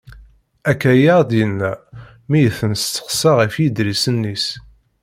[0.71, 1.71] Akka i aɣ-d-yenna
[2.29, 4.45] mi i t-nesteqsa ɣef yiḍrisen-is.